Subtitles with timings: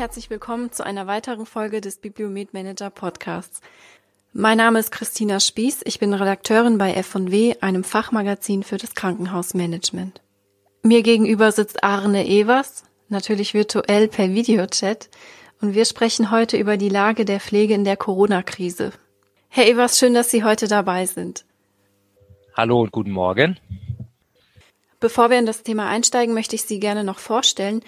[0.00, 3.60] herzlich willkommen zu einer weiteren Folge des Bibliomet Manager Podcasts.
[4.32, 10.22] Mein Name ist Christina Spieß, ich bin Redakteurin bei F&W, einem Fachmagazin für das Krankenhausmanagement.
[10.82, 15.10] Mir gegenüber sitzt Arne Evers, natürlich virtuell per Videochat,
[15.60, 18.92] und wir sprechen heute über die Lage der Pflege in der Corona-Krise.
[19.50, 21.44] Herr Evers, schön, dass Sie heute dabei sind.
[22.56, 23.60] Hallo und guten Morgen.
[25.00, 27.82] Bevor wir in das Thema einsteigen, möchte ich Sie gerne noch vorstellen.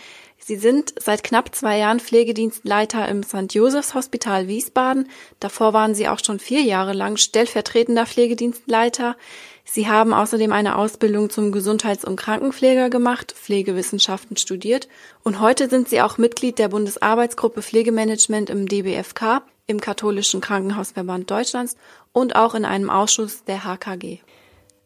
[0.45, 3.55] Sie sind seit knapp zwei Jahren Pflegedienstleiter im St.
[3.55, 5.09] Josephs Hospital Wiesbaden.
[5.39, 9.17] Davor waren Sie auch schon vier Jahre lang stellvertretender Pflegedienstleiter.
[9.65, 14.89] Sie haben außerdem eine Ausbildung zum Gesundheits- und Krankenpfleger gemacht, Pflegewissenschaften studiert
[15.23, 21.77] und heute sind Sie auch Mitglied der Bundesarbeitsgruppe Pflegemanagement im DBFK, im Katholischen Krankenhausverband Deutschlands
[22.11, 24.19] und auch in einem Ausschuss der HKG.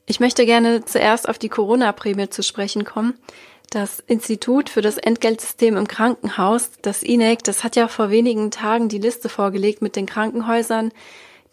[0.04, 3.14] Ich möchte gerne zuerst auf die Corona-Prämie zu sprechen kommen.
[3.70, 8.88] Das Institut für das Entgeltsystem im Krankenhaus, das INEC, das hat ja vor wenigen Tagen
[8.88, 10.92] die Liste vorgelegt mit den Krankenhäusern,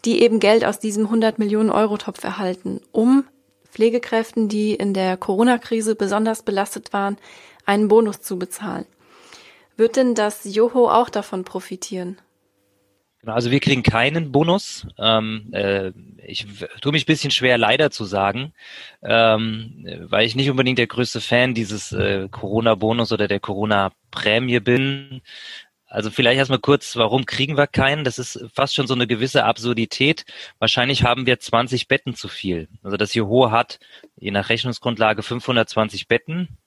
[0.04, 3.24] die eben Geld aus diesem 100 Millionen Euro Topf erhalten, um
[3.64, 7.16] Pflegekräften, die in der Corona-Krise besonders belastet waren,
[7.66, 8.86] einen Bonus zu bezahlen.
[9.76, 12.18] Wird denn das Joho auch davon profitieren?
[13.26, 14.86] Also wir kriegen keinen Bonus.
[14.98, 15.92] Ähm, äh,
[16.26, 16.46] ich
[16.80, 18.52] tue mich ein bisschen schwer, leider zu sagen,
[19.02, 25.22] ähm, weil ich nicht unbedingt der größte Fan dieses äh, Corona-Bonus oder der Corona-Prämie bin.
[25.86, 28.02] Also vielleicht erstmal kurz, warum kriegen wir keinen?
[28.02, 30.24] Das ist fast schon so eine gewisse Absurdität.
[30.58, 32.68] Wahrscheinlich haben wir 20 Betten zu viel.
[32.82, 33.78] Also das Juho hat
[34.16, 36.58] je nach Rechnungsgrundlage 520 Betten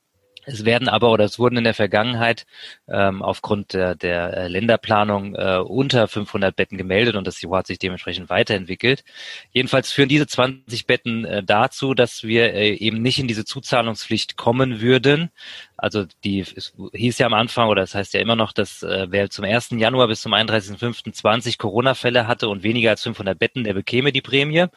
[0.48, 2.45] es werden aber oder es wurden in der Vergangenheit
[2.88, 7.80] ähm, aufgrund der, der äh, Länderplanung äh, unter 500 Betten gemeldet und das hat sich
[7.80, 9.04] dementsprechend weiterentwickelt.
[9.52, 14.38] Jedenfalls führen diese 20 Betten äh, dazu, dass wir äh, eben nicht in diese Zuzahlungspflicht
[14.38, 15.32] kommen würden.
[15.76, 19.08] Also die es hieß ja am Anfang oder das heißt ja immer noch, dass äh,
[19.10, 19.72] wer zum 1.
[19.72, 24.67] Januar bis zum 31.05.20 Corona-Fälle hatte und weniger als 500 Betten, der bekäme die Prämie.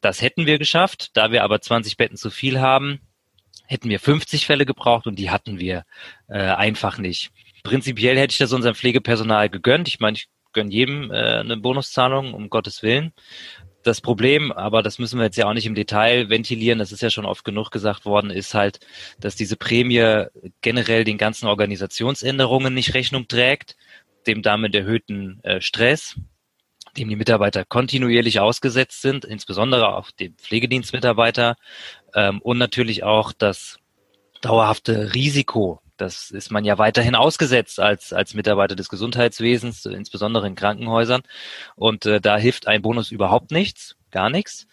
[0.00, 1.10] Das hätten wir geschafft.
[1.18, 3.00] Da wir aber 20 Betten zu viel haben,
[3.72, 5.84] hätten wir 50 Fälle gebraucht und die hatten wir
[6.28, 7.30] äh, einfach nicht.
[7.62, 9.88] Prinzipiell hätte ich das unserem Pflegepersonal gegönnt.
[9.88, 13.12] Ich meine, ich gönne jedem äh, eine Bonuszahlung, um Gottes Willen.
[13.82, 17.02] Das Problem, aber das müssen wir jetzt ja auch nicht im Detail ventilieren, das ist
[17.02, 18.78] ja schon oft genug gesagt worden, ist halt,
[19.18, 20.26] dass diese Prämie
[20.60, 23.76] generell den ganzen Organisationsänderungen nicht Rechnung trägt,
[24.28, 26.14] dem damit erhöhten äh, Stress,
[26.96, 31.56] dem die Mitarbeiter kontinuierlich ausgesetzt sind, insbesondere auch die Pflegedienstmitarbeiter
[32.14, 33.78] ähm, und natürlich auch das
[34.40, 35.80] dauerhafte Risiko.
[35.96, 41.22] Das ist man ja weiterhin ausgesetzt als, als Mitarbeiter des Gesundheitswesens, insbesondere in Krankenhäusern.
[41.76, 44.66] Und äh, da hilft ein Bonus überhaupt nichts, gar nichts.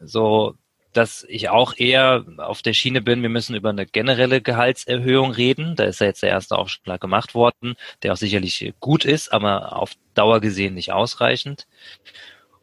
[0.00, 0.54] So,
[0.92, 5.76] dass ich auch eher auf der Schiene bin, wir müssen über eine generelle Gehaltserhöhung reden.
[5.76, 9.76] Da ist ja jetzt der erste Aufschlag gemacht worden, der auch sicherlich gut ist, aber
[9.76, 11.66] auf Dauer gesehen nicht ausreichend.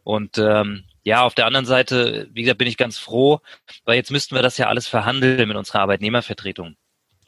[0.04, 3.40] Und ähm, ja, auf der anderen Seite, wie gesagt, bin ich ganz froh,
[3.86, 6.75] weil jetzt müssten wir das ja alles verhandeln mit unserer Arbeitnehmervertretung.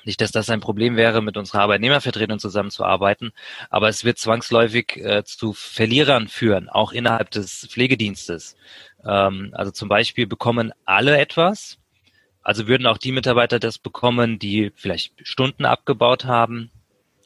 [0.06, 3.32] Nicht, dass das ein Problem wäre, mit unserer Arbeitnehmervertretung zusammenzuarbeiten,
[3.70, 8.56] aber es wird zwangsläufig äh, zu Verlierern führen, auch innerhalb des Pflegedienstes.
[9.04, 11.80] Ähm, also zum Beispiel bekommen alle etwas,
[12.44, 16.70] also würden auch die Mitarbeiter das bekommen, die vielleicht Stunden abgebaut haben,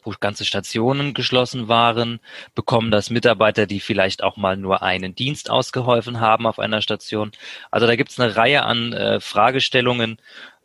[0.10, 2.20] wo ganze Stationen geschlossen waren,
[2.56, 7.32] bekommen das Mitarbeiter, die vielleicht auch mal nur einen Dienst ausgeholfen haben auf einer Station.
[7.72, 10.18] Also da gibt es eine Reihe an äh, Fragestellungen,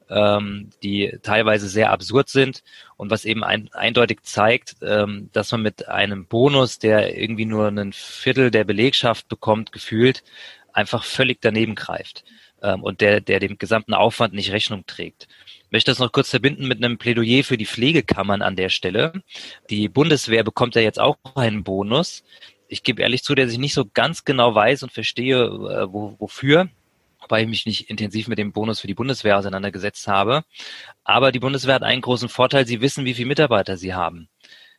[0.09, 2.63] ähm, die teilweise sehr absurd sind
[2.97, 7.69] und was eben ein, eindeutig zeigt, ähm, dass man mit einem Bonus, der irgendwie nur
[7.69, 10.23] ein Viertel der Belegschaft bekommt, gefühlt,
[10.73, 12.25] einfach völlig daneben greift
[12.63, 15.29] ähm, und der, der dem gesamten Aufwand nicht Rechnung trägt.
[15.75, 19.13] Ich möchte das noch kurz verbinden mit einem Plädoyer für die Pflegekammern an der Stelle.
[19.71, 22.23] Die Bundeswehr bekommt ja jetzt auch einen Bonus.
[22.69, 26.15] Ich gebe ehrlich zu, dass ich nicht so ganz genau weiß und verstehe, äh, wo,
[26.21, 26.69] wofür
[27.21, 30.45] wobei ich mich nicht intensiv mit dem Bonus für die Bundeswehr auseinandergesetzt habe.
[31.03, 34.29] Aber die Bundeswehr hat einen großen Vorteil, sie wissen, wie viele Mitarbeiter sie haben.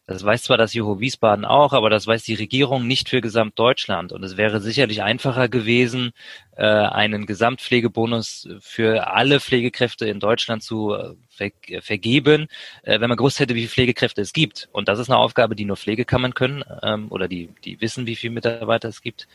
[0.07, 4.11] Das weiß zwar das Juho Wiesbaden auch, aber das weiß die Regierung nicht für Gesamtdeutschland.
[4.11, 6.11] Und es wäre sicherlich einfacher gewesen,
[6.55, 12.47] äh, einen Gesamtpflegebonus für alle Pflegekräfte in Deutschland zu äh, ver vergeben,
[12.83, 14.69] äh, wenn man gewusst hätte, wie viele Pflegekräfte es gibt.
[14.71, 18.15] Und das ist eine Aufgabe, die nur Pflegekammern können ähm, oder die, die wissen, wie
[18.15, 19.27] viele Mitarbeiter es gibt.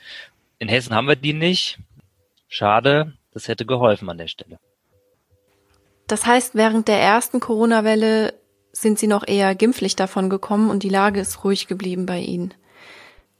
[0.61, 1.78] In Hessen haben wir die nicht.
[2.49, 4.61] Schade, das hätte geholfen an der Stelle.
[6.06, 8.34] Das heißt, während der ersten Corona-Welle
[8.72, 12.55] sind sie noch eher gimpflich davon gekommen und die Lage ist ruhig geblieben bei ihnen.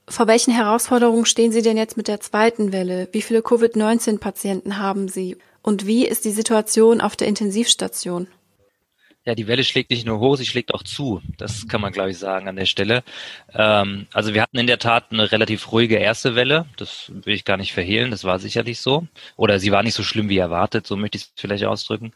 [0.07, 3.07] Vor welchen Herausforderungen stehen Sie denn jetzt mit der zweiten Welle?
[3.11, 5.37] Wie viele Covid-19-Patienten haben Sie?
[5.61, 8.27] Und wie ist die Situation auf der Intensivstation?
[9.23, 11.21] Ja, die Welle schlägt nicht nur hoch, sie schlägt auch zu.
[11.37, 13.03] Das kann man, glaube ich, sagen an der Stelle.
[13.53, 16.65] Ähm, also wir hatten in der Tat eine relativ ruhige erste Welle.
[16.77, 18.09] Das will ich gar nicht verhehlen.
[18.09, 19.05] Das war sicherlich so.
[19.35, 20.87] Oder sie war nicht so schlimm wie erwartet.
[20.87, 22.13] So möchte ich es vielleicht ausdrücken.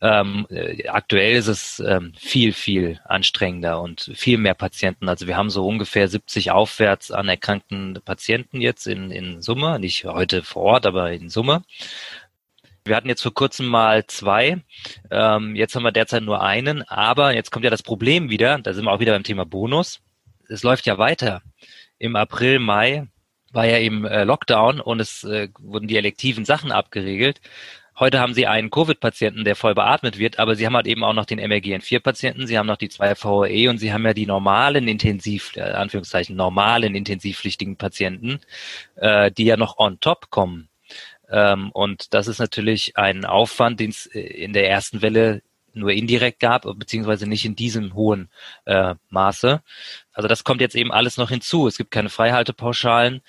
[0.00, 5.10] Ähm, äh, aktuell ist es ähm, viel, viel anstrengender und viel mehr Patienten.
[5.10, 9.78] Also wir haben so ungefähr 70 aufwärts an erkrankten Patienten jetzt in, in Summe.
[9.78, 11.64] Nicht heute vor Ort, aber in Summe.
[12.86, 14.62] Wir hatten jetzt vor kurzem mal zwei,
[15.10, 18.72] ähm, jetzt haben wir derzeit nur einen, aber jetzt kommt ja das Problem wieder, da
[18.74, 20.00] sind wir auch wieder beim Thema Bonus.
[20.48, 21.42] Es läuft ja weiter.
[21.98, 23.08] Im April, Mai
[23.52, 27.40] war ja eben äh, Lockdown und es äh, wurden die elektiven Sachen abgeregelt.
[27.98, 31.14] Heute haben Sie einen Covid-Patienten, der voll beatmet wird, aber Sie haben halt eben auch
[31.14, 34.86] noch den MRGN4-Patienten, Sie haben noch die zwei VOE und Sie haben ja die normalen
[34.86, 38.40] Intensiv, äh, Anführungszeichen, normalen intensivpflichtigen Patienten,
[38.96, 40.68] äh, die ja noch on top kommen.
[41.30, 45.42] Ähm, und das ist natürlich ein Aufwand, den es äh, in der ersten Welle
[45.76, 48.30] nur indirekt gab, beziehungsweise nicht in diesem hohen
[48.64, 49.62] äh, Maße.
[50.12, 51.68] Also das kommt jetzt eben alles noch hinzu.
[51.68, 53.20] Es gibt keine Freihaltepauschalen.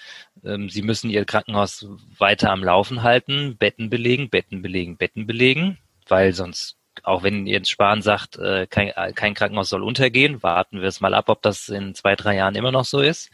[0.44, 1.86] Ähm, Sie müssen Ihr Krankenhaus
[2.18, 5.78] weiter am Laufen halten, Betten belegen, Betten belegen, Betten belegen,
[6.08, 10.82] weil sonst auch wenn Jens Spahn sagt, äh, kein, äh, kein Krankenhaus soll untergehen, warten
[10.82, 13.30] wir es mal ab, ob das in zwei, drei Jahren immer noch so ist.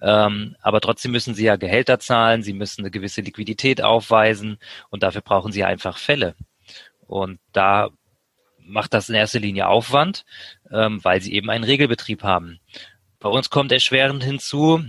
[0.00, 4.58] Ähm, aber trotzdem müssen sie ja Gehälter zahlen, sie müssen eine gewisse Liquidität aufweisen
[4.90, 6.34] und dafür brauchen sie einfach Fälle.
[7.06, 7.90] Und da
[8.58, 10.24] macht das in erster Linie Aufwand,
[10.70, 12.60] ähm, weil sie eben einen Regelbetrieb haben.
[13.18, 14.84] Bei uns kommt erschwerend hinzu,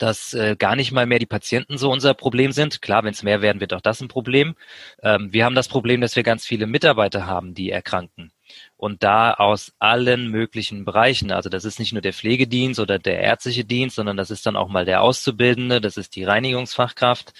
[0.00, 2.80] dass äh, gar nicht mal mehr die Patienten so unser Problem sind.
[2.80, 4.56] Klar, wenn es mehr werden, wird auch das ein Problem.
[5.02, 8.32] Ähm, wir haben das Problem, dass wir ganz viele Mitarbeiter haben, die erkranken.
[8.78, 11.30] Und da aus allen möglichen Bereichen.
[11.30, 14.56] Also das ist nicht nur der Pflegedienst oder der ärztliche Dienst, sondern das ist dann
[14.56, 17.34] auch mal der Auszubildende, das ist die Reinigungsfachkraft,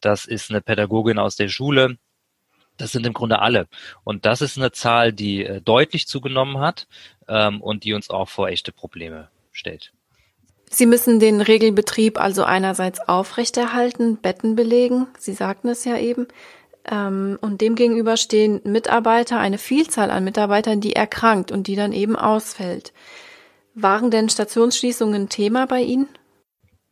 [0.00, 1.98] das ist eine Pädagogin aus der Schule.
[2.76, 3.66] Das sind im Grunde alle.
[4.04, 6.86] Und das ist eine Zahl, die äh, deutlich zugenommen hat
[7.26, 9.92] ähm, und die uns auch vor echte Probleme stellt.
[10.70, 16.26] Sie müssen den Regelbetrieb also einerseits aufrechterhalten, Betten belegen, Sie sagten es ja eben,
[16.90, 22.16] ähm, und demgegenüber stehen Mitarbeiter, eine Vielzahl an Mitarbeitern, die erkrankt und die dann eben
[22.16, 22.92] ausfällt.
[23.74, 26.08] Waren denn Stationsschließungen Thema bei Ihnen?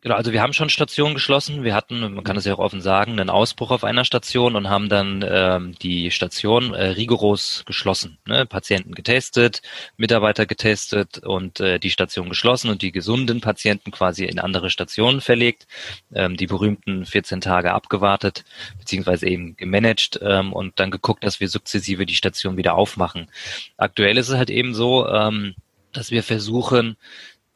[0.05, 1.65] Genau, also wir haben schon Stationen geschlossen.
[1.65, 4.69] Wir hatten, man kann es ja auch offen sagen, einen Ausbruch auf einer Station und
[4.69, 8.19] haben dann ähm, die Station äh, rigoros geschlossen.
[8.27, 8.45] Ne?
[8.45, 9.63] Patienten getestet,
[9.97, 15.23] Mitarbeiter getestet und äh, die Station geschlossen und die gesunden Patienten quasi in andere Stationen
[15.23, 15.67] verlegt,
[16.15, 18.45] ähm, die berühmten 14 Tage abgewartet,
[18.79, 23.31] beziehungsweise eben gemanagt ähm, und dann geguckt, dass wir sukzessive die Station wieder aufmachen.
[23.79, 25.55] Aktuell ist es halt eben so, ähm,
[25.95, 26.97] dass wir versuchen,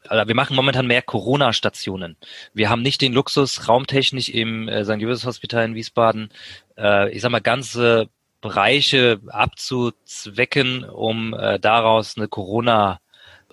[0.08, 2.16] also wir machen momentan mehr Corona-Stationen.
[2.54, 5.00] Wir haben nicht den Luxus, raumtechnisch im äh, St.
[5.00, 6.30] Josefs Hospital in Wiesbaden,
[6.76, 8.08] äh, ich sag mal, ganze
[8.40, 13.00] Bereiche abzuzwecken, um äh, daraus eine Corona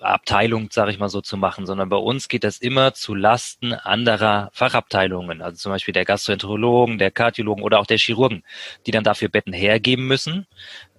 [0.00, 3.72] Abteilung, sage ich mal so, zu machen, sondern bei uns geht das immer zu Lasten
[3.72, 8.44] anderer Fachabteilungen, also zum Beispiel der Gastroenterologen, der Kardiologen oder auch der Chirurgen,
[8.84, 10.46] die dann dafür Betten hergeben müssen,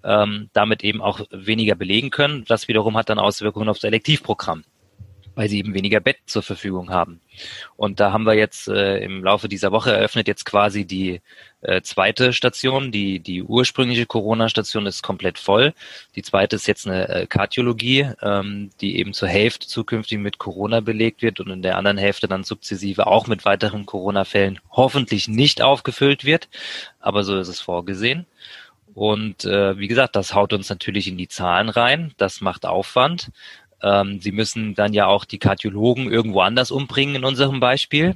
[0.03, 2.43] ähm, damit eben auch weniger belegen können.
[2.45, 4.63] Das wiederum hat dann Auswirkungen auf das Elektivprogramm
[5.37, 7.21] weil sie eben weniger Bett zur Verfügung haben.
[7.75, 11.21] Und da haben wir jetzt äh, im Laufe dieser Woche eröffnet jetzt quasi die
[11.61, 12.91] äh, zweite Station.
[12.91, 15.75] Die, die ursprüngliche Corona-Station ist komplett voll.
[16.15, 20.79] Die zweite ist jetzt eine äh, Kardiologie, ähm, die eben zur Hälfte zukünftig mit Corona
[20.79, 25.61] belegt wird und in der anderen Hälfte dann sukzessive auch mit weiteren Corona-Fällen hoffentlich nicht
[25.61, 26.49] aufgefüllt wird.
[26.99, 28.25] Aber so ist es vorgesehen.
[28.95, 32.15] Und äh, wie gesagt, das haut uns natürlich in die Zahlen rein.
[32.17, 33.29] Das macht Aufwand.
[33.81, 38.15] Ähm, sie müssen dann ja auch die Kardiologen irgendwo anders umbringen in unserem Beispiel,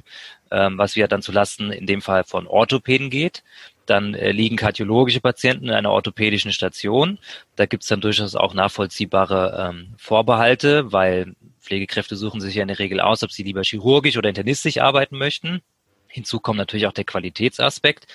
[0.50, 3.42] ähm, was wir dann zulasten in dem Fall von Orthopäden geht.
[3.86, 7.18] Dann äh, liegen kardiologische Patienten in einer orthopädischen Station.
[7.56, 12.78] Da gibt's dann durchaus auch nachvollziehbare ähm, Vorbehalte, weil Pflegekräfte suchen sich ja in der
[12.78, 15.62] Regel aus, ob sie lieber chirurgisch oder internistisch arbeiten möchten.
[16.08, 18.06] Hinzu kommt natürlich auch der Qualitätsaspekt.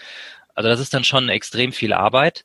[0.53, 2.43] Also das ist dann schon extrem viel Arbeit.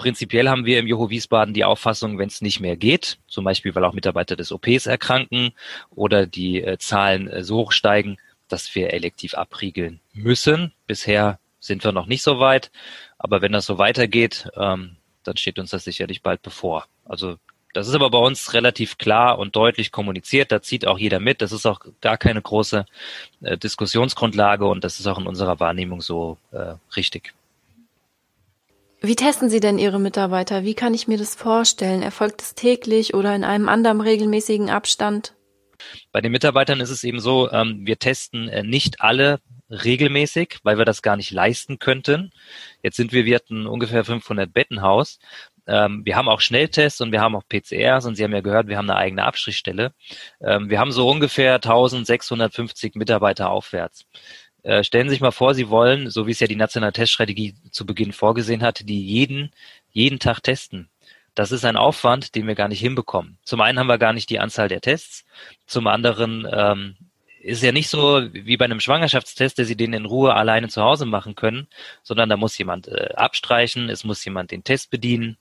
[0.00, 3.74] Prinzipiell haben wir im Joho Wiesbaden die Auffassung, wenn es nicht mehr geht, zum Beispiel
[3.74, 5.52] weil auch Mitarbeiter des OPs erkranken
[5.90, 8.16] oder die äh, Zahlen äh, so hoch steigen,
[8.48, 10.72] dass wir elektiv abriegeln müssen.
[10.86, 12.70] Bisher sind wir noch nicht so weit,
[13.18, 16.86] aber wenn das so weitergeht, ähm, dann steht uns das sicherlich bald bevor.
[17.04, 17.36] Also
[17.74, 20.50] das ist aber bei uns relativ klar und deutlich kommuniziert.
[20.50, 21.42] Da zieht auch jeder mit.
[21.42, 22.86] Das ist auch gar keine große
[23.42, 27.34] äh, Diskussionsgrundlage und das ist auch in unserer Wahrnehmung so äh, richtig.
[29.02, 30.64] Wie testen Sie denn Ihre Mitarbeiter?
[30.64, 32.02] Wie kann ich mir das vorstellen?
[32.02, 35.34] Erfolgt es täglich oder in einem anderen regelmäßigen Abstand?
[36.12, 39.40] Bei den Mitarbeitern ist es eben so, ähm, wir testen äh, nicht alle
[39.70, 42.30] regelmäßig, weil wir das gar nicht leisten könnten.
[42.82, 45.18] Jetzt sind wir, wir hatten ungefähr 500 Bettenhaus.
[45.66, 48.68] Ähm, wir haben auch Schnelltests und wir haben auch PCRs und Sie haben ja gehört,
[48.68, 49.94] wir haben eine eigene Abstrichstelle.
[50.42, 54.04] Ähm, wir haben so ungefähr 1650 Mitarbeiter aufwärts.
[54.62, 57.54] Äh, stellen Sie sich mal vor, Sie wollen, so wie es ja die nationale Teststrategie
[57.70, 59.50] zu Beginn vorgesehen hat, die jeden,
[59.90, 60.88] jeden Tag testen.
[61.34, 63.38] Das ist ein Aufwand, den wir gar nicht hinbekommen.
[63.44, 65.24] Zum einen haben wir gar nicht die Anzahl der Tests,
[65.66, 66.96] zum anderen ähm,
[67.40, 70.82] ist ja nicht so wie bei einem Schwangerschaftstest, dass Sie den in Ruhe alleine zu
[70.82, 71.68] Hause machen können,
[72.02, 75.38] sondern da muss jemand äh, abstreichen, es muss jemand den Test bedienen,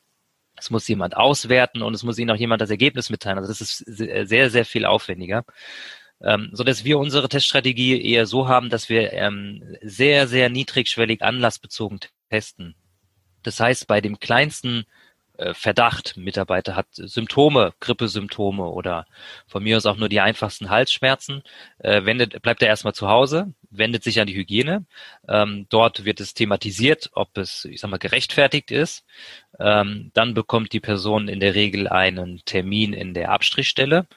[0.56, 3.38] es muss jemand auswerten und es muss Ihnen auch jemand das Ergebnis mitteilen.
[3.38, 5.44] Also das ist sehr, sehr viel aufwendiger.
[6.22, 11.22] Ähm, so dass wir unsere Teststrategie eher so haben, dass wir ähm, sehr, sehr niedrigschwellig
[11.22, 12.00] anlassbezogen
[12.30, 12.76] testen.
[13.44, 14.86] Das heißt, bei dem kleinsten
[15.40, 19.06] äh, Verdacht, Mitarbeiter hat Symptome, Grippesymptome oder
[19.48, 21.44] von mir aus auch nur die einfachsten Halsschmerzen,
[21.80, 24.86] äh, wendet, bleibt er erstmal zu Hause, wendet sich an die Hygiene.
[25.30, 29.06] Ähm, dort wird es thematisiert, ob es, ich sag mal, gerechtfertigt ist.
[29.60, 34.08] Ähm, dann bekommt die Person in der Regel einen Termin in der Abstrichstelle.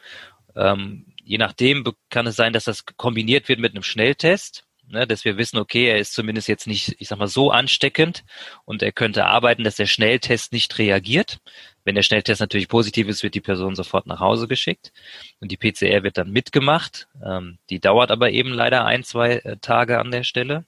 [0.56, 5.24] Ähm, je nachdem kann es sein, dass das kombiniert wird mit einem Schnelltest ne, dass
[5.24, 8.24] wir wissen, okay, er ist zumindest jetzt nicht, ich sag mal, so ansteckend
[8.64, 11.38] und er könnte arbeiten, dass der Schnelltest nicht reagiert.
[11.84, 14.92] Wenn der Schnelltest natürlich positiv ist, wird die Person sofort nach Hause geschickt
[15.40, 17.08] und die PCR wird dann mitgemacht.
[17.24, 20.64] Ähm, die dauert aber eben leider ein, zwei äh, Tage an der Stelle,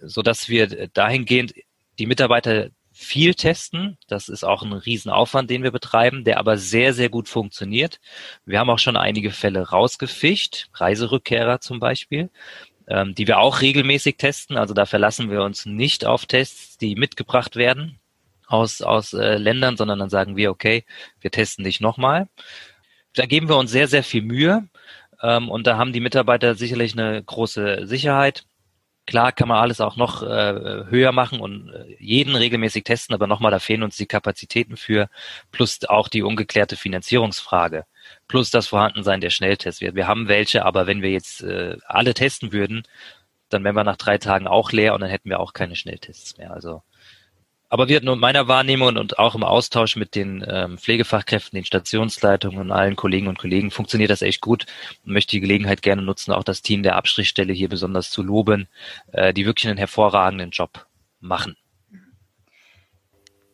[0.00, 1.54] so dass wir dahingehend
[1.98, 2.70] die Mitarbeiter
[3.04, 3.98] viel testen.
[4.08, 8.00] Das ist auch ein Riesenaufwand, den wir betreiben, der aber sehr, sehr gut funktioniert.
[8.44, 12.30] Wir haben auch schon einige Fälle rausgefischt, Reiserückkehrer zum Beispiel,
[12.88, 14.56] ähm, die wir auch regelmäßig testen.
[14.56, 18.00] Also da verlassen wir uns nicht auf Tests, die mitgebracht werden
[18.46, 20.84] aus, aus äh, Ländern, sondern dann sagen wir, okay,
[21.20, 22.28] wir testen dich nochmal.
[23.14, 24.68] Da geben wir uns sehr, sehr viel Mühe
[25.22, 28.44] ähm, und da haben die Mitarbeiter sicherlich eine große Sicherheit.
[29.06, 33.26] Klar kann man alles auch noch äh, höher machen und äh, jeden regelmäßig testen, aber
[33.26, 35.08] nochmal, da fehlen uns die Kapazitäten für,
[35.52, 37.84] plus auch die ungeklärte Finanzierungsfrage
[38.28, 39.80] plus das Vorhandensein der Schnelltests.
[39.80, 42.82] Wir, wir haben welche, aber wenn wir jetzt äh, alle testen würden,
[43.48, 46.38] dann wären wir nach drei Tagen auch leer und dann hätten wir auch keine Schnelltests
[46.38, 46.52] mehr.
[46.52, 46.82] Also,
[47.74, 51.64] aber wir nur in meiner Wahrnehmung und auch im Austausch mit den ähm, Pflegefachkräften, den
[51.64, 54.66] Stationsleitungen und allen Kollegen und Kollegen funktioniert das echt gut
[55.04, 58.68] und möchte die Gelegenheit gerne nutzen, auch das Team der Abstrichstelle hier besonders zu loben,
[59.10, 60.86] äh, die wirklich einen hervorragenden Job
[61.18, 61.56] machen.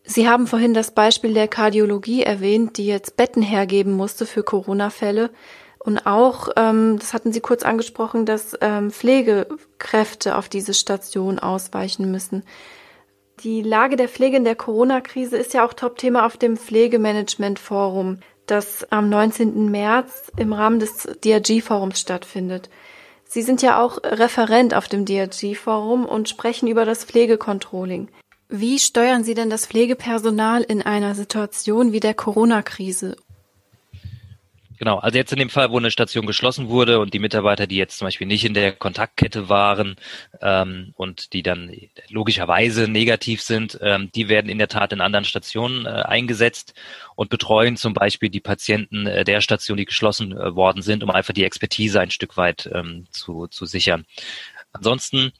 [0.04, 5.30] Sie haben vorhin das Beispiel der Kardiologie erwähnt, die jetzt Betten hergeben musste für Corona-Fälle.
[5.78, 12.10] Und auch, ähm, das hatten Sie kurz angesprochen, dass ähm, Pflegekräfte auf diese Station ausweichen
[12.10, 12.42] müssen.
[13.42, 18.86] Die Lage der Pflege in der Corona-Krise ist ja auch Top-Thema auf dem Pflegemanagement-Forum, das
[18.92, 19.70] am 19.
[19.70, 22.68] März im Rahmen des DRG-Forums stattfindet.
[23.24, 28.08] Sie sind ja auch Referent auf dem DRG-Forum und sprechen über das Pflegecontrolling.
[28.50, 33.16] Wie steuern Sie denn das Pflegepersonal in einer Situation wie der Corona-Krise?
[34.80, 37.76] Genau, also jetzt in dem Fall, wo eine Station geschlossen wurde und die Mitarbeiter, die
[37.76, 39.96] jetzt zum Beispiel nicht in der Kontaktkette waren
[40.40, 41.70] ähm, und die dann
[42.08, 46.72] logischerweise negativ sind, ähm, die werden in der Tat in anderen Stationen äh, eingesetzt
[47.14, 51.10] und betreuen zum Beispiel die Patienten äh, der Station, die geschlossen äh, worden sind, um
[51.10, 54.06] einfach die Expertise ein Stück weit ähm, zu, zu sichern.
[54.72, 55.32] Ansonsten,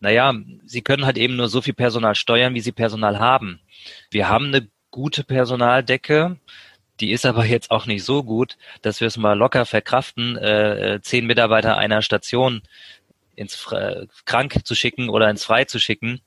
[0.00, 3.60] naja, sie können halt eben nur so viel Personal steuern, wie sie Personal haben.
[4.10, 6.38] Wir haben eine gute Personaldecke,
[7.00, 11.00] die ist aber jetzt auch nicht so gut, dass wir es mal locker verkraften, äh,
[11.02, 12.62] zehn Mitarbeiter einer Station
[13.34, 16.20] ins Fre krank zu schicken oder ins Frei zu schicken.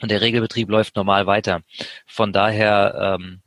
[0.00, 1.62] Und der Regelbetrieb läuft normal weiter.
[2.06, 3.40] Von daher, ähm,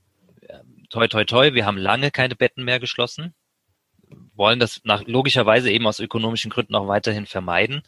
[0.89, 3.35] toi, toi, toi, wir haben lange keine Betten mehr geschlossen
[4.33, 7.83] wollen das nach, logischerweise eben aus ökonomischen Gründen auch weiterhin vermeiden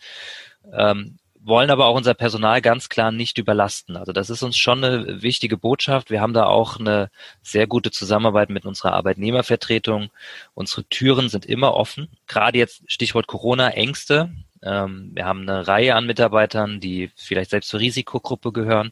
[0.73, 3.97] ähm, wollen aber auch unser Personal ganz klar nicht überlasten.
[3.97, 6.09] Also das ist uns schon eine wichtige Botschaft.
[6.11, 7.09] Wir haben da auch eine
[7.41, 10.09] sehr gute Zusammenarbeit mit unserer Arbeitnehmervertretung.
[10.53, 12.09] Unsere Türen sind immer offen.
[12.27, 14.31] Gerade jetzt Stichwort Corona, Ängste.
[14.63, 18.91] Ähm, wir haben eine Reihe an Mitarbeitern, die vielleicht selbst zur Risikogruppe gehören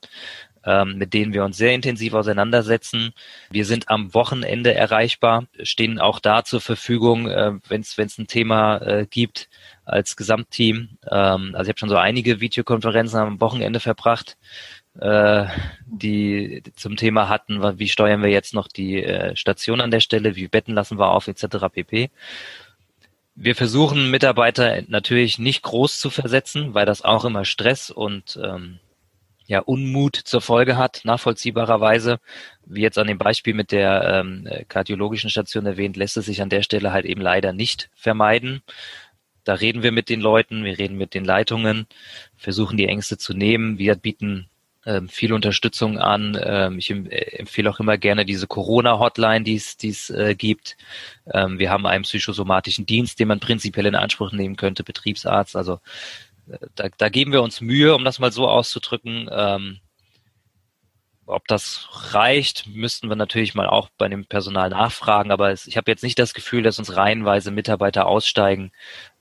[0.86, 3.13] mit denen wir uns sehr intensiv auseinandersetzen.
[3.50, 8.78] Wir sind am Wochenende erreichbar, stehen auch da zur Verfügung, äh, wenn es ein Thema
[8.78, 9.50] äh, gibt
[9.86, 10.98] als Gesamtteam.
[11.10, 14.38] Ähm, also ich habe schon so einige Videokonferenzen am Wochenende verbracht,
[15.00, 15.46] äh,
[15.86, 20.48] die zum Thema hatten, wie steuern wir jetzt noch die Station an der Stelle, wie
[20.48, 21.68] Betten lassen wir auf, etc.
[21.72, 22.10] pp.
[23.42, 28.80] Wir versuchen Mitarbeiter natürlich nicht groß zu versetzen, weil das auch immer Stress und ähm,
[29.50, 32.20] ja, Unmut zur Folge hat, nachvollziehbarerweise.
[32.68, 36.50] Wie jetzt an dem Beispiel mit der ähm, kardiologischen Station erwähnt, lässt es sich an
[36.50, 38.62] der Stelle halt eben leider nicht vermeiden.
[39.46, 41.88] Da reden wir mit den Leuten, wir reden mit den Leitungen,
[42.38, 43.79] versuchen die Ängste zu nehmen.
[43.79, 44.50] Wir bieten
[44.86, 46.39] ähm, viel Unterstützung an.
[46.39, 50.77] Ähm, ich empfehle auch immer gerne diese Corona-Hotline, die es äh, gibt.
[51.34, 55.56] Ähm, wir haben einen psychosomatischen Dienst, den man prinzipiell in Anspruch nehmen könnte, Betriebsarzt.
[55.56, 55.79] Also äh,
[56.75, 59.29] da, da geben wir uns Mühe, um das mal so auszudrücken.
[59.32, 59.79] Ähm,
[61.29, 65.32] ob das reicht, müssten wir natürlich mal auch bei dem Personal nachfragen.
[65.32, 68.72] Aber es, ich habe jetzt nicht das Gefühl, dass uns reihenweise Mitarbeiter aussteigen,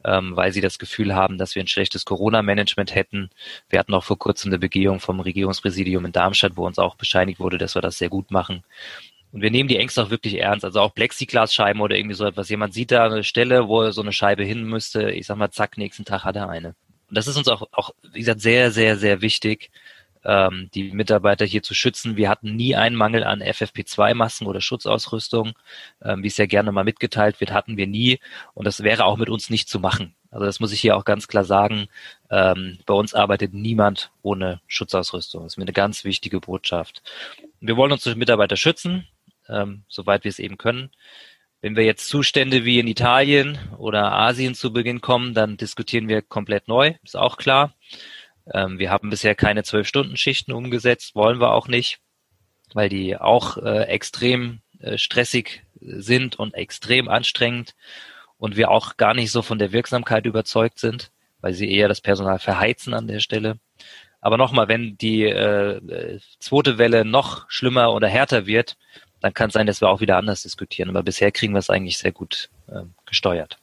[0.05, 3.29] ähm, weil sie das Gefühl haben, dass wir ein schlechtes Corona-Management hätten.
[3.69, 7.41] Wir hatten auch vor kurzem eine Begehung vom Regierungspräsidium in Darmstadt, wo uns auch bescheinigt
[7.41, 8.65] wurde, dass wir das sehr gut machen.
[9.31, 10.65] Und wir nehmen die Ängste auch wirklich ernst.
[10.65, 12.49] Also auch Plexiglasscheiben oder irgendwie so etwas.
[12.49, 15.11] Jemand sieht da eine Stelle, wo so eine Scheibe hin müsste.
[15.11, 16.75] Ich sag mal, zack, nächsten Tag hat er eine.
[17.09, 19.71] Und das ist uns auch, auch wie gesagt, sehr, sehr, sehr wichtig,
[20.25, 22.17] ähm, die Mitarbeiter hier zu schützen.
[22.17, 25.53] Wir hatten nie einen Mangel an FFP2-Masken oder Schutzausrüstung,
[26.03, 28.21] ähm, wie es ja gerne mal mitgeteilt wird, hatten wir nie.
[28.55, 30.15] Und das wäre auch mit uns nicht zu machen.
[30.31, 31.89] Also das muss ich hier auch ganz klar sagen.
[32.31, 35.45] Ähm, bei uns arbeitet niemand ohne Schutzausrüstung.
[35.45, 37.03] Das ist mir eine ganz wichtige Botschaft.
[37.61, 39.07] Wir wollen unsere Mitarbeiter schützen,
[39.49, 40.91] ähm, soweit wir es eben können.
[41.61, 46.23] Wenn wir jetzt Zustände wie in Italien oder Asien zu Beginn kommen, dann diskutieren wir
[46.23, 47.75] komplett neu, ist auch klar.
[48.53, 51.99] Ähm, wir haben bisher keine Zwölf-Stunden-Schichten umgesetzt, wollen wir auch nicht,
[52.75, 57.75] weil die auch äh, extrem äh, stressig sind und extrem anstrengend
[58.37, 61.11] und wir auch gar nicht so von der Wirksamkeit überzeugt sind,
[61.41, 63.59] weil sie eher das Personal verheizen an der Stelle.
[64.21, 68.77] Aber nochmal, wenn die äh, zweite Welle noch schlimmer oder härter wird,
[69.21, 70.89] dann kann es sein, dass wir auch wieder anders diskutieren.
[70.91, 73.59] Aber bisher kriegen wir es eigentlich sehr gut äh, gesteuert.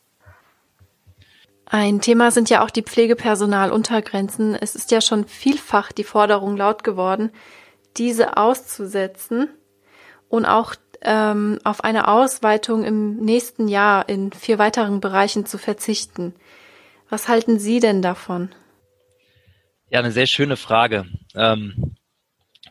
[1.65, 4.55] Ein Thema sind ja auch die Pflegepersonaluntergrenzen.
[4.55, 7.31] Es ist ja schon vielfach die Forderung laut geworden,
[7.97, 9.49] diese auszusetzen
[10.29, 16.35] und auch ähm, auf eine Ausweitung im nächsten Jahr in vier weiteren Bereichen zu verzichten.
[17.09, 18.53] Was halten Sie denn davon?
[19.89, 21.05] Ja, eine sehr schöne Frage.
[21.35, 21.95] Ähm,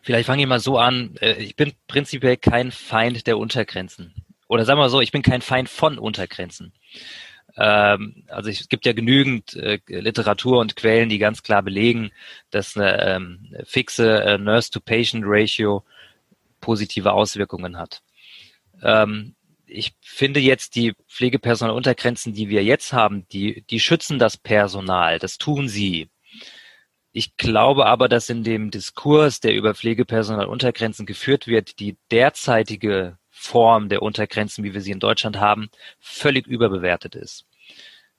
[0.05, 1.15] vielleicht fange ich mal so an.
[1.19, 4.13] Äh, ich bin prinzipiell kein Feind der Untergrenzen.
[4.47, 6.71] Oder sagen wir mal so, ich bin kein Feind von Untergrenzen.
[7.57, 12.11] Ähm, also es gibt ja genügend äh, Literatur und Quellen, die ganz klar belegen,
[12.51, 15.83] dass eine ähm, fixe äh, Nurse-to-Patient-Ratio
[16.61, 18.01] positive Auswirkungen hat.
[18.83, 25.17] Ähm, ich finde jetzt die Pflegepersonaluntergrenzen, die wir jetzt haben, die, die schützen das Personal.
[25.17, 26.09] Das tun sie.
[27.17, 33.87] Ich glaube aber, dass in dem Diskurs, der über Pflegepersonaluntergrenzen geführt wird, die derzeitige Form
[33.87, 37.45] der Untergrenzen, wie wir sie in Deutschland haben, völlig überbewertet ist.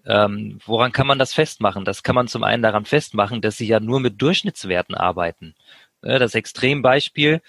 [0.07, 1.85] Ähm, woran kann man das festmachen?
[1.85, 5.55] Das kann man zum einen daran festmachen, dass sie ja nur mit Durchschnittswerten arbeiten.
[6.01, 7.43] Das Extrembeispiel,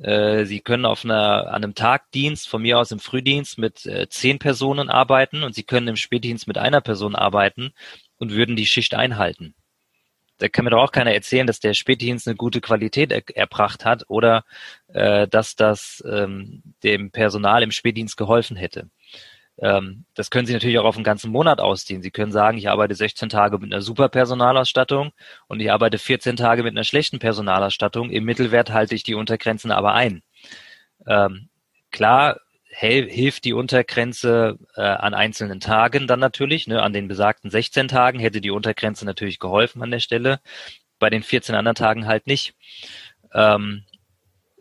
[0.00, 4.08] äh, Sie können auf einer, an einem Tagdienst, von mir aus im Frühdienst, mit äh,
[4.08, 7.74] zehn Personen arbeiten und Sie können im Spätdienst mit einer Person arbeiten
[8.16, 9.54] und würden die Schicht einhalten
[10.38, 13.84] da kann mir doch auch keiner erzählen, dass der Spätdienst eine gute Qualität er, erbracht
[13.84, 14.44] hat oder
[14.88, 18.88] äh, dass das ähm, dem Personal im Spätdienst geholfen hätte.
[19.58, 22.02] Ähm, das können Sie natürlich auch auf einen ganzen Monat ausziehen.
[22.02, 25.12] Sie können sagen, ich arbeite 16 Tage mit einer super Personalausstattung
[25.46, 28.10] und ich arbeite 14 Tage mit einer schlechten Personalausstattung.
[28.10, 30.22] Im Mittelwert halte ich die Untergrenzen aber ein.
[31.06, 31.48] Ähm,
[31.90, 32.40] klar
[32.76, 36.66] hilft die Untergrenze äh, an einzelnen Tagen dann natürlich.
[36.66, 36.82] Ne?
[36.82, 40.40] An den besagten 16 Tagen hätte die Untergrenze natürlich geholfen an der Stelle.
[40.98, 42.54] Bei den 14 anderen Tagen halt nicht.
[43.32, 43.84] Ähm,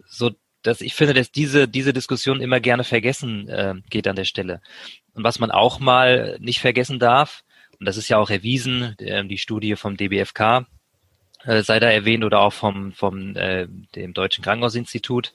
[0.06, 4.23] so dass ich finde, dass diese, diese Diskussion immer gerne vergessen äh, geht an der
[4.23, 4.62] Stelle.
[5.13, 7.43] Und was man auch mal nicht vergessen darf,
[7.80, 10.65] und das ist ja auch erwiesen, äh, die Studie vom DBFK
[11.45, 15.34] äh, sei da erwähnt oder auch vom, vom äh, dem Deutschen Krankenhausinstitut,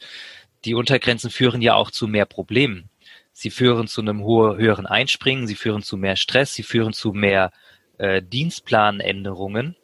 [0.64, 2.90] die Untergrenzen führen ja auch zu mehr Problemen.
[3.32, 7.52] Sie führen zu einem höheren Einspringen, sie führen zu mehr Stress, sie führen zu mehr
[7.98, 9.76] äh, Dienstplanänderungen,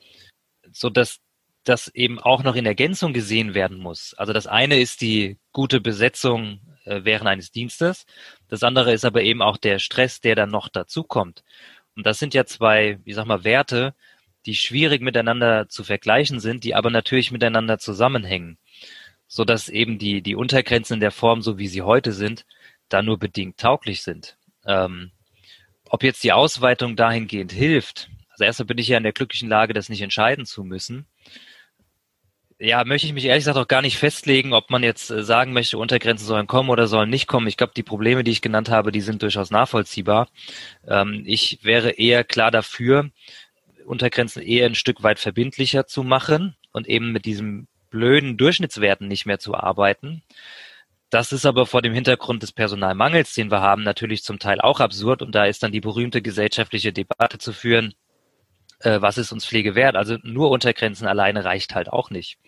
[0.72, 1.20] so dass
[1.62, 4.14] das eben auch noch in Ergänzung gesehen werden muss.
[4.14, 8.06] Also das eine ist die gute Besetzung äh, während eines Dienstes,
[8.48, 11.44] das andere ist aber eben auch der Stress, der dann noch dazukommt.
[11.96, 13.94] Und das sind ja zwei, wie sag mal, Werte,
[14.46, 18.58] die schwierig miteinander zu vergleichen sind, die aber natürlich miteinander zusammenhängen
[19.34, 22.46] so dass eben die, die Untergrenzen in der Form, so wie sie heute sind,
[22.88, 24.36] da nur bedingt tauglich sind.
[24.64, 25.10] Ähm,
[25.86, 29.74] ob jetzt die Ausweitung dahingehend hilft, also erstmal bin ich ja in der glücklichen Lage,
[29.74, 31.06] das nicht entscheiden zu müssen.
[32.60, 35.52] Ja, möchte ich mich ehrlich gesagt auch gar nicht festlegen, ob man jetzt äh, sagen
[35.52, 37.48] möchte, Untergrenzen sollen kommen oder sollen nicht kommen.
[37.48, 40.28] Ich glaube, die Probleme, die ich genannt habe, die sind durchaus nachvollziehbar.
[40.86, 43.10] Ähm, ich wäre eher klar dafür,
[43.84, 49.24] Untergrenzen eher ein Stück weit verbindlicher zu machen und eben mit diesem blöden Durchschnittswerten nicht
[49.24, 50.24] mehr zu arbeiten.
[51.10, 54.80] Das ist aber vor dem Hintergrund des Personalmangels, den wir haben, natürlich zum Teil auch
[54.80, 55.22] absurd.
[55.22, 57.94] Und da ist dann die berühmte gesellschaftliche Debatte zu führen,
[58.80, 59.94] äh, was ist uns Pflege wert?
[59.94, 62.38] Also nur Untergrenzen alleine reicht halt auch nicht.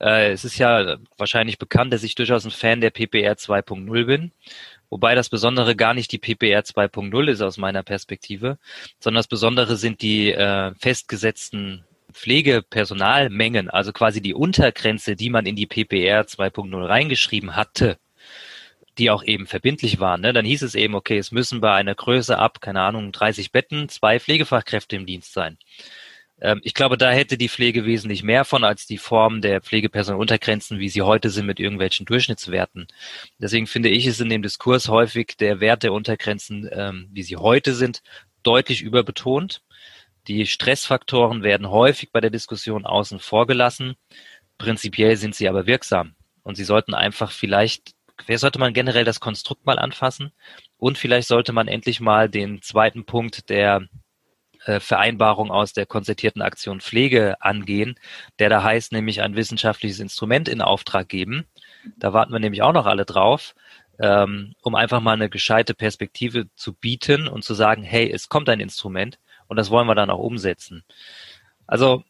[0.00, 4.32] Äh, es ist ja wahrscheinlich bekannt, dass ich durchaus ein Fan der PPR 2.0 bin.
[4.90, 8.58] Wobei das Besondere gar nicht die PPR 2.0 ist aus meiner Perspektive,
[8.98, 15.56] sondern das Besondere sind die äh, festgesetzten Pflegepersonalmengen, also quasi die Untergrenze, die man in
[15.56, 17.98] die PPR 2.0 reingeschrieben hatte,
[18.98, 20.20] die auch eben verbindlich waren.
[20.20, 20.32] Ne?
[20.32, 23.88] Dann hieß es eben, okay, es müssen bei einer Größe ab, keine Ahnung, 30 Betten,
[23.88, 25.58] zwei Pflegefachkräfte im Dienst sein.
[26.42, 30.78] Ähm, ich glaube, da hätte die Pflege wesentlich mehr von als die Form der Pflegepersonaluntergrenzen,
[30.80, 32.88] wie sie heute sind mit irgendwelchen Durchschnittswerten.
[33.38, 37.36] Deswegen finde ich es in dem Diskurs häufig der Wert der Untergrenzen, ähm, wie sie
[37.36, 38.02] heute sind,
[38.42, 39.62] deutlich überbetont.
[40.28, 43.94] Die Stressfaktoren werden häufig bei der Diskussion außen vor gelassen.
[44.56, 46.14] Prinzipiell sind sie aber wirksam.
[46.42, 47.92] Und sie sollten einfach vielleicht,
[48.26, 50.32] wer sollte man generell das Konstrukt mal anfassen?
[50.76, 53.88] Und vielleicht sollte man endlich mal den zweiten Punkt der
[54.64, 57.96] äh, Vereinbarung aus der konzertierten Aktion Pflege angehen,
[58.38, 61.46] der da heißt nämlich ein wissenschaftliches Instrument in Auftrag geben.
[61.96, 63.54] Da warten wir nämlich auch noch alle drauf,
[63.98, 68.48] ähm, um einfach mal eine gescheite Perspektive zu bieten und zu sagen, hey, es kommt
[68.48, 69.18] ein Instrument
[69.52, 70.82] und das wollen wir dann auch umsetzen.
[71.66, 72.04] Also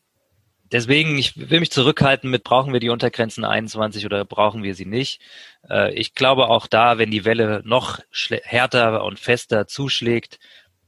[0.70, 4.86] deswegen, ich will mich zurückhalten mit, brauchen wir die Untergrenzen 21 oder brauchen wir sie
[4.86, 5.20] nicht.
[5.68, 7.98] Äh, ich glaube auch da, wenn die Welle noch
[8.44, 10.38] härter und fester zuschlägt,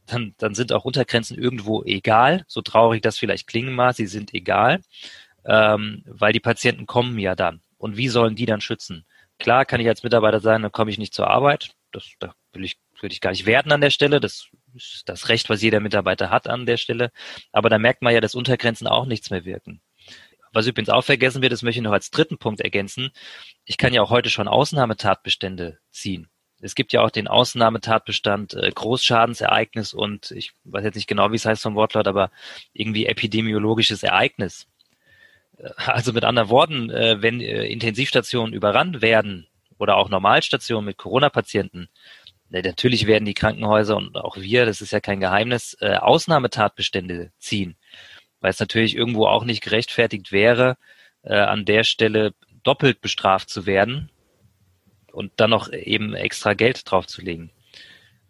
[0.06, 2.44] dann, dann sind auch Untergrenzen irgendwo egal.
[2.46, 4.80] So traurig das vielleicht klingen mag, sie sind egal,
[5.44, 7.62] ähm, weil die Patienten kommen ja dann.
[7.76, 9.04] Und wie sollen die dann schützen?
[9.40, 11.72] Klar kann ich als Mitarbeiter sagen, dann komme ich nicht zur Arbeit.
[11.90, 14.20] Das, da will ich, würde ich gar nicht werten an der Stelle.
[14.20, 14.46] Das
[15.06, 17.10] das Recht, was jeder Mitarbeiter hat an der Stelle.
[17.52, 19.80] Aber da merkt man ja, dass Untergrenzen auch nichts mehr wirken.
[20.52, 23.10] Was übrigens auch vergessen wird, das möchte ich noch als dritten Punkt ergänzen.
[23.64, 26.28] Ich kann ja auch heute schon Ausnahmetatbestände ziehen.
[26.60, 31.36] Es gibt ja auch den Ausnahmetatbestand äh, Großschadensereignis und ich weiß jetzt nicht genau, wie
[31.36, 32.30] es heißt vom Wortlaut, aber
[32.72, 34.66] irgendwie epidemiologisches Ereignis.
[35.58, 41.88] Äh, also mit anderen Worten, äh, wenn Intensivstationen überrannt werden oder auch Normalstationen mit Corona-Patienten,
[42.62, 47.76] natürlich werden die Krankenhäuser und auch wir, das ist ja kein Geheimnis, äh, Ausnahmetatbestände ziehen,
[48.40, 50.76] weil es natürlich irgendwo auch nicht gerechtfertigt wäre,
[51.22, 54.10] äh, an der Stelle doppelt bestraft zu werden,
[55.14, 57.50] und dann noch eben extra Geld draufzulegen.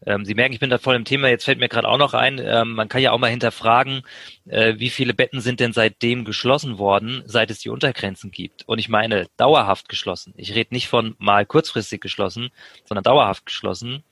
[0.07, 1.29] Ähm, Sie merken, ich bin da voll im Thema.
[1.29, 4.03] Jetzt fällt mir gerade auch noch ein, ähm, man kann ja auch mal hinterfragen,
[4.47, 8.69] äh, wie viele Betten sind denn seitdem geschlossen worden, seit es die Untergrenzen gibt.
[8.69, 10.35] Und ich meine dauerhaft geschlossen.
[10.37, 12.51] Ich rede nicht von mal kurzfristig geschlossen,
[12.85, 14.05] sondern dauerhaft geschlossen.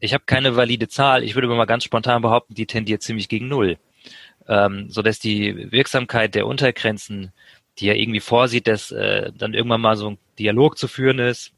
[0.00, 1.22] Ich habe keine valide Zahl.
[1.22, 3.78] Ich würde mal ganz spontan behaupten, die tendiert ziemlich gegen Null.
[4.48, 7.32] Ähm, so dass die Wirksamkeit der Untergrenzen,
[7.78, 11.52] die ja irgendwie vorsieht, dass äh, dann irgendwann mal so ein Dialog zu führen ist,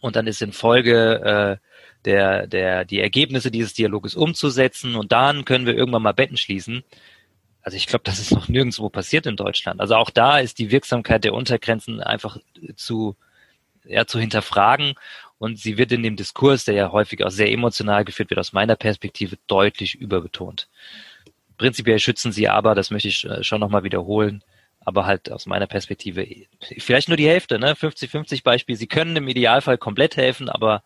[0.00, 1.67] und dann ist in Folge äh,
[2.04, 6.84] der, der, die Ergebnisse dieses Dialoges umzusetzen und dann können wir irgendwann mal Betten schließen.
[7.62, 9.80] Also ich glaube, das ist noch nirgendwo passiert in Deutschland.
[9.80, 12.38] Also auch da ist die Wirksamkeit der Untergrenzen einfach
[12.76, 13.16] zu,
[13.84, 14.94] ja, zu hinterfragen
[15.38, 18.52] und sie wird in dem Diskurs, der ja häufig auch sehr emotional geführt wird, aus
[18.52, 20.68] meiner Perspektive deutlich überbetont.
[21.56, 24.42] Prinzipiell schützen sie aber, das möchte ich äh, schon nochmal wiederholen,
[24.80, 26.26] aber halt aus meiner Perspektive
[26.60, 27.74] vielleicht nur die Hälfte, ne?
[27.74, 28.76] 50-50 Beispiel.
[28.76, 30.82] Sie können im Idealfall komplett helfen, aber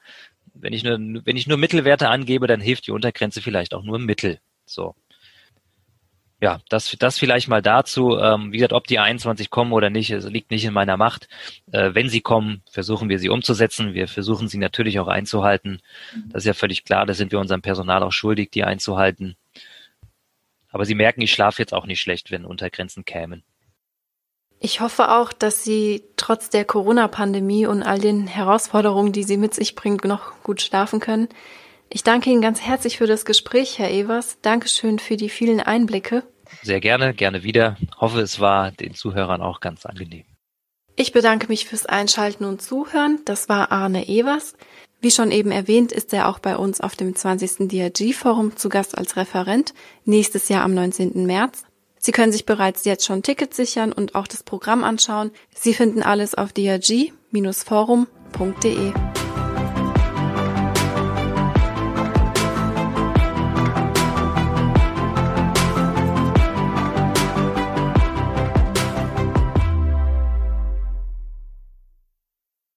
[0.55, 3.99] wenn ich nur, wenn ich nur Mittelwerte angebe, dann hilft die Untergrenze vielleicht auch nur
[3.99, 4.41] Mittel.
[4.65, 4.95] So.
[6.41, 8.19] Ja, das, das vielleicht mal dazu.
[8.19, 11.29] Ähm, wie gesagt, ob die 21 kommen oder nicht, es liegt nicht in meiner Macht.
[11.71, 13.95] Äh, wenn sie kommen, versuchen wir sie umzusetzen.
[13.95, 15.81] Wir versuchen sie natürlich auch einzuhalten.
[16.31, 17.07] Das ist ja völlig klar.
[17.07, 19.37] Da sind wir unserem Personal auch schuldig, die einzuhalten.
[20.73, 23.45] Aber Sie merken, ich schlafe jetzt auch nicht schlecht, wenn Untergrenzen kämen.
[24.65, 29.55] Ich hoffe auch, dass Sie trotz der Corona-Pandemie und all den Herausforderungen, die sie mit
[29.55, 31.29] sich bringt, noch gut schlafen können.
[31.89, 34.39] Ich danke Ihnen ganz herzlich für das Gespräch, Herr Evers.
[34.41, 36.23] Dankeschön für die vielen Einblicke.
[36.63, 37.77] Sehr gerne, gerne wieder.
[37.99, 40.25] Hoffe, es war den Zuhörern auch ganz angenehm.
[40.95, 43.19] Ich bedanke mich fürs Einschalten und Zuhören.
[43.25, 44.55] Das war Arne Evers.
[45.01, 47.69] Wie schon eben erwähnt, ist er auch bei uns auf dem 20.
[47.69, 51.27] DRG-Forum zu Gast als Referent, nächstes Jahr am 19.
[51.27, 51.65] März.
[52.05, 55.31] Sie können sich bereits jetzt schon Tickets sichern und auch das Programm anschauen.
[55.55, 57.13] Sie finden alles auf drg-forum.de.